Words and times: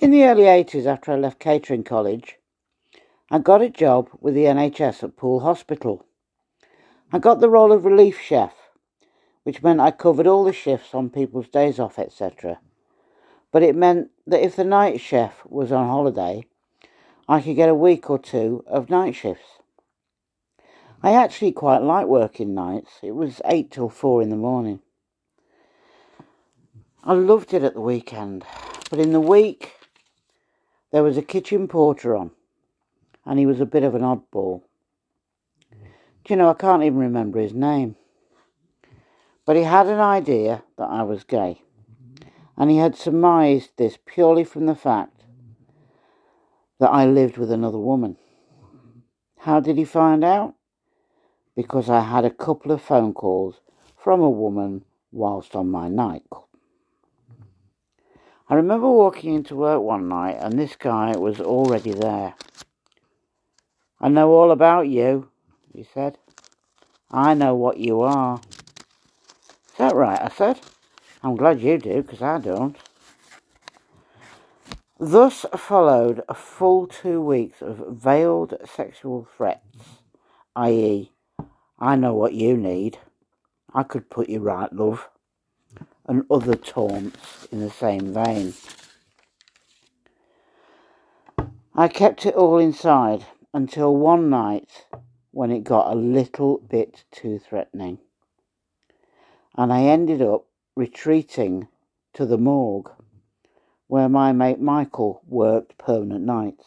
In 0.00 0.12
the 0.12 0.22
early 0.22 0.44
80s, 0.44 0.86
after 0.86 1.10
I 1.10 1.16
left 1.16 1.40
catering 1.40 1.82
college, 1.82 2.36
I 3.32 3.40
got 3.40 3.62
a 3.62 3.68
job 3.68 4.08
with 4.20 4.34
the 4.34 4.44
NHS 4.44 5.02
at 5.02 5.16
Poole 5.16 5.40
Hospital. 5.40 6.06
I 7.12 7.18
got 7.18 7.40
the 7.40 7.50
role 7.50 7.72
of 7.72 7.84
relief 7.84 8.20
chef, 8.20 8.54
which 9.42 9.60
meant 9.60 9.80
I 9.80 9.90
covered 9.90 10.28
all 10.28 10.44
the 10.44 10.52
shifts 10.52 10.94
on 10.94 11.10
people's 11.10 11.48
days 11.48 11.80
off, 11.80 11.98
etc. 11.98 12.60
But 13.50 13.64
it 13.64 13.74
meant 13.74 14.10
that 14.24 14.40
if 14.40 14.54
the 14.54 14.62
night 14.62 15.00
chef 15.00 15.44
was 15.44 15.72
on 15.72 15.88
holiday, 15.88 16.44
I 17.28 17.40
could 17.40 17.56
get 17.56 17.68
a 17.68 17.74
week 17.74 18.08
or 18.08 18.20
two 18.20 18.62
of 18.68 18.90
night 18.90 19.16
shifts. 19.16 19.58
I 21.02 21.12
actually 21.12 21.50
quite 21.50 21.82
liked 21.82 22.08
working 22.08 22.54
nights. 22.54 23.00
It 23.02 23.16
was 23.16 23.40
8 23.44 23.72
till 23.72 23.88
4 23.88 24.22
in 24.22 24.30
the 24.30 24.36
morning. 24.36 24.78
I 27.02 27.14
loved 27.14 27.52
it 27.52 27.64
at 27.64 27.74
the 27.74 27.80
weekend, 27.80 28.44
but 28.90 29.00
in 29.00 29.10
the 29.10 29.20
week 29.20 29.74
there 30.90 31.02
was 31.02 31.16
a 31.16 31.22
kitchen 31.22 31.68
porter 31.68 32.16
on, 32.16 32.30
and 33.24 33.38
he 33.38 33.46
was 33.46 33.60
a 33.60 33.66
bit 33.66 33.82
of 33.82 33.94
an 33.94 34.02
oddball. 34.02 34.62
Do 35.70 36.34
you 36.34 36.36
know, 36.36 36.50
I 36.50 36.54
can't 36.54 36.82
even 36.82 36.98
remember 36.98 37.38
his 37.38 37.54
name. 37.54 37.96
But 39.44 39.56
he 39.56 39.62
had 39.62 39.86
an 39.86 40.00
idea 40.00 40.62
that 40.76 40.88
I 40.88 41.02
was 41.02 41.24
gay, 41.24 41.62
and 42.56 42.70
he 42.70 42.78
had 42.78 42.96
surmised 42.96 43.70
this 43.76 43.98
purely 44.04 44.44
from 44.44 44.66
the 44.66 44.74
fact 44.74 45.24
that 46.80 46.90
I 46.90 47.06
lived 47.06 47.38
with 47.38 47.50
another 47.50 47.78
woman. 47.78 48.16
How 49.38 49.60
did 49.60 49.78
he 49.78 49.84
find 49.84 50.24
out? 50.24 50.54
Because 51.56 51.90
I 51.90 52.00
had 52.00 52.24
a 52.24 52.30
couple 52.30 52.72
of 52.72 52.82
phone 52.82 53.12
calls 53.12 53.60
from 53.96 54.20
a 54.20 54.30
woman 54.30 54.84
whilst 55.10 55.56
on 55.56 55.70
my 55.70 55.88
night 55.88 56.22
I 58.50 58.54
remember 58.54 58.88
walking 58.88 59.34
into 59.34 59.56
work 59.56 59.82
one 59.82 60.08
night 60.08 60.38
and 60.40 60.58
this 60.58 60.74
guy 60.74 61.14
was 61.16 61.38
already 61.38 61.92
there. 61.92 62.34
I 64.00 64.08
know 64.08 64.30
all 64.30 64.50
about 64.50 64.88
you, 64.88 65.28
he 65.74 65.82
said. 65.84 66.16
I 67.10 67.34
know 67.34 67.54
what 67.54 67.76
you 67.76 68.00
are. 68.00 68.40
Is 69.72 69.78
that 69.78 69.94
right? 69.94 70.20
I 70.20 70.28
said. 70.28 70.60
I'm 71.22 71.36
glad 71.36 71.60
you 71.60 71.76
do, 71.78 72.00
because 72.02 72.22
I 72.22 72.38
don't. 72.38 72.76
Thus 74.98 75.44
followed 75.56 76.22
a 76.28 76.34
full 76.34 76.86
two 76.86 77.20
weeks 77.20 77.60
of 77.60 77.84
veiled 77.90 78.54
sexual 78.64 79.28
threats, 79.36 80.00
i.e., 80.56 81.12
I 81.78 81.96
know 81.96 82.14
what 82.14 82.32
you 82.32 82.56
need. 82.56 82.98
I 83.74 83.82
could 83.82 84.10
put 84.10 84.28
you 84.28 84.40
right, 84.40 84.72
love 84.72 85.08
and 86.08 86.24
other 86.30 86.56
taunts 86.56 87.46
in 87.52 87.60
the 87.60 87.70
same 87.70 88.12
vein. 88.12 88.54
I 91.74 91.86
kept 91.86 92.26
it 92.26 92.34
all 92.34 92.58
inside 92.58 93.26
until 93.54 93.94
one 93.94 94.28
night 94.30 94.86
when 95.30 95.52
it 95.52 95.62
got 95.62 95.92
a 95.92 95.94
little 95.94 96.58
bit 96.58 97.04
too 97.12 97.38
threatening. 97.38 97.98
And 99.56 99.72
I 99.72 99.82
ended 99.82 100.22
up 100.22 100.46
retreating 100.74 101.68
to 102.14 102.26
the 102.26 102.38
morgue 102.38 102.90
where 103.86 104.08
my 104.08 104.32
mate 104.32 104.60
Michael 104.60 105.22
worked 105.26 105.78
permanent 105.78 106.24
nights. 106.24 106.64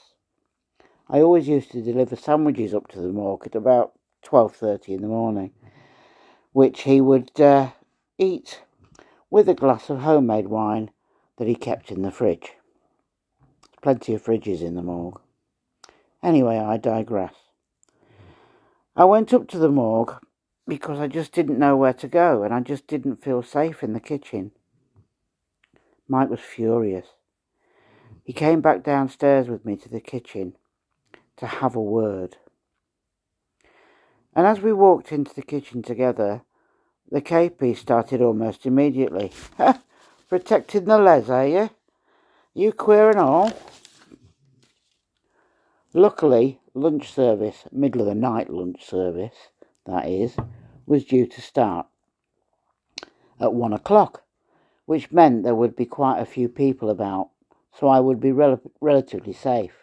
I 1.09 1.19
always 1.22 1.47
used 1.47 1.72
to 1.72 1.81
deliver 1.81 2.16
sandwiches 2.16 2.73
up 2.73 2.88
to 2.89 3.02
the 3.02 3.09
morgue 3.09 3.47
at 3.47 3.56
about 3.56 3.94
12:30 4.23 4.95
in 4.95 5.02
the 5.02 5.08
morning, 5.08 5.52
which 6.53 6.84
he 6.84 7.02
would 7.02 7.39
uh, 7.42 7.72
eat 8.17 8.62
with 9.32 9.50
a 9.50 9.56
glass 9.56 9.90
of 9.90 10.02
homemade 10.02 10.48
wine 10.48 10.92
that 11.38 11.48
he 11.48 11.56
kept 11.56 11.90
in 11.90 12.04
the 12.04 12.12
fridge. 12.12 12.52
There's 13.62 13.82
Plenty 13.82 14.14
of 14.14 14.24
fridges 14.24 14.62
in 14.62 14.76
the 14.76 14.84
morgue. 14.84 15.20
Anyway, 16.22 16.60
I 16.60 16.78
digress. 16.78 17.34
I 18.96 19.06
went 19.06 19.34
up 19.34 19.47
to 19.47 19.58
the 19.58 19.69
morgue 19.69 20.14
because 20.68 21.00
I 21.00 21.08
just 21.08 21.31
didn't 21.31 21.58
know 21.58 21.75
where 21.78 21.94
to 21.94 22.08
go 22.08 22.44
and 22.44 22.53
I 22.53 22.59
just 22.59 22.86
didn't 22.86 23.24
feel 23.24 23.42
safe 23.42 23.81
in 23.81 23.94
the 23.94 24.00
kitchen. 24.00 24.52
Mike 26.08 26.30
was 26.30 26.42
furious. 26.42 27.08
He 28.24 28.34
came 28.34 28.62
back 28.62 28.84
downstairs 28.84 29.48
with 29.48 29.66
me 29.66 29.78
to 29.78 29.90
the 29.90 30.02
kitchen 30.02 30.56
to 31.38 31.48
have 31.48 31.75
a 31.75 31.81
word. 31.81 32.38
And 34.36 34.46
as 34.46 34.59
we 34.59 34.74
walked 34.74 35.12
into 35.12 35.34
the 35.34 35.42
kitchen 35.42 35.81
together, 35.81 36.44
the 37.12 37.22
KP 37.22 37.76
started 37.76 38.22
almost 38.22 38.66
immediately. 38.66 39.34
Protecting 40.30 40.86
the 40.86 40.98
les, 40.98 41.30
are 41.30 41.46
you? 41.46 41.70
You 42.54 42.72
queer 42.72 43.10
and 43.10 43.20
all? 43.20 43.52
Luckily, 45.94 46.62
lunch 46.74 47.12
service, 47.12 47.66
middle 47.70 48.00
of 48.02 48.08
the 48.08 48.16
night 48.16 48.50
lunch 48.50 48.86
service, 48.86 49.36
that 49.86 50.08
is, 50.08 50.38
was 50.86 51.04
due 51.04 51.28
to 51.28 51.42
start 51.42 51.86
at 53.42 53.54
one 53.54 53.74
o'clock, 53.74 54.24
which 54.86 55.12
meant 55.12 55.44
there 55.44 55.56
would 55.56 55.76
be 55.76 55.86
quite 55.86 56.20
a 56.20 56.26
few 56.26 56.48
people 56.48 56.90
about, 56.90 57.30
so 57.78 57.90
I 57.90 58.00
would 58.00 58.22
be 58.22 58.32
rel- 58.32 58.62
relatively 58.80 59.34
safe. 59.34 59.74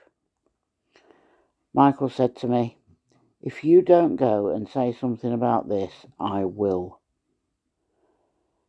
Michael 1.75 2.09
said 2.09 2.35
to 2.37 2.49
me, 2.49 2.79
If 3.43 3.65
you 3.65 3.83
don't 3.83 4.17
go 4.17 4.49
and 4.49 4.67
say 4.67 4.97
something 4.99 5.33
about 5.33 5.69
this, 5.69 6.07
I 6.19 6.47
will. 6.47 6.98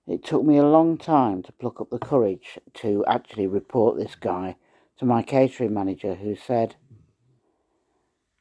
It 0.09 0.23
took 0.23 0.43
me 0.43 0.57
a 0.57 0.65
long 0.65 0.97
time 0.97 1.43
to 1.43 1.51
pluck 1.51 1.79
up 1.79 1.91
the 1.91 1.99
courage 1.99 2.57
to 2.75 3.05
actually 3.05 3.45
report 3.45 3.95
this 3.95 4.15
guy 4.15 4.55
to 4.97 5.05
my 5.05 5.21
catering 5.21 5.71
manager, 5.71 6.15
who 6.15 6.35
said, 6.35 6.75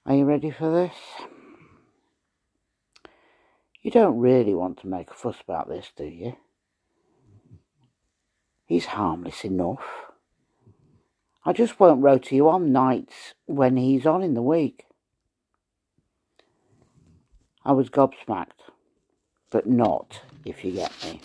Are 0.07 0.15
you 0.15 0.25
ready 0.25 0.51
for 0.51 0.73
this? 0.73 0.95
You 3.83 3.91
don't 3.91 4.19
really 4.19 4.55
want 4.55 4.81
to 4.81 4.87
make 4.87 5.11
a 5.11 5.15
fuss 5.15 5.37
about 5.43 5.69
this, 5.69 5.93
do 5.95 6.05
you? 6.05 6.39
He's 8.65 8.87
harmless 8.87 9.45
enough. 9.45 10.07
I 11.45 11.53
just 11.53 11.79
won't 11.79 12.03
row 12.03 12.17
to 12.17 12.35
you 12.35 12.49
on 12.49 12.73
nights 12.73 13.35
when 13.45 13.77
he's 13.77 14.07
on 14.07 14.23
in 14.23 14.33
the 14.33 14.43
week. 14.43 14.87
I 17.63 17.73
was 17.73 17.91
gobsmacked, 17.91 18.71
but 19.51 19.67
not 19.67 20.23
if 20.45 20.65
you 20.65 20.73
get 20.73 20.93
me. 21.05 21.21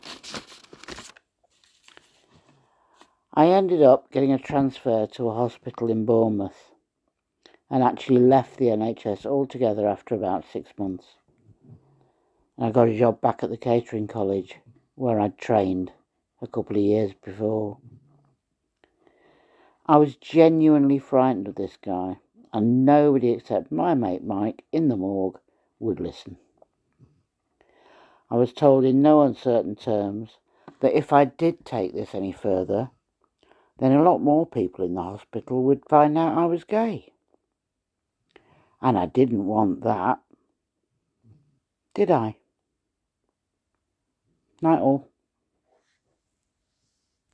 I 3.33 3.47
ended 3.47 3.81
up 3.81 4.11
getting 4.11 4.31
a 4.31 4.37
transfer 4.37 5.07
to 5.07 5.29
a 5.29 5.33
hospital 5.33 5.89
in 5.89 6.05
Bournemouth 6.05 6.71
and 7.69 7.83
actually 7.83 8.21
left 8.21 8.57
the 8.57 8.67
NHS 8.67 9.25
altogether 9.25 9.87
after 9.87 10.13
about 10.13 10.45
six 10.45 10.71
months. 10.77 11.05
I 12.59 12.69
got 12.69 12.89
a 12.89 12.97
job 12.97 13.19
back 13.19 13.43
at 13.43 13.49
the 13.49 13.57
catering 13.57 14.07
college 14.07 14.57
where 14.93 15.19
I'd 15.19 15.39
trained 15.39 15.91
a 16.41 16.47
couple 16.47 16.77
of 16.77 16.83
years 16.83 17.13
before. 17.25 17.79
I 19.87 19.97
was 19.97 20.15
genuinely 20.15 20.99
frightened 20.99 21.47
of 21.47 21.55
this 21.55 21.77
guy, 21.83 22.19
and 22.53 22.85
nobody 22.85 23.31
except 23.31 23.71
my 23.71 23.95
mate 23.95 24.23
Mike 24.23 24.63
in 24.71 24.89
the 24.89 24.95
morgue 24.95 25.39
would 25.79 25.99
listen. 25.99 26.37
I 28.33 28.35
was 28.37 28.51
told 28.51 28.83
in 28.83 29.03
no 29.03 29.21
uncertain 29.21 29.75
terms 29.75 30.39
that 30.79 30.97
if 30.97 31.13
I 31.13 31.23
did 31.23 31.63
take 31.63 31.93
this 31.93 32.15
any 32.15 32.31
further, 32.31 32.89
then 33.77 33.91
a 33.91 34.01
lot 34.01 34.21
more 34.21 34.47
people 34.47 34.83
in 34.83 34.95
the 34.95 35.03
hospital 35.03 35.61
would 35.61 35.87
find 35.87 36.17
out 36.17 36.35
I 36.35 36.47
was 36.47 36.63
gay. 36.63 37.13
And 38.81 38.97
I 38.97 39.05
didn't 39.05 39.45
want 39.45 39.83
that. 39.83 40.17
Did 41.93 42.09
I? 42.09 42.37
Night 44.63 44.79
all. 44.79 45.12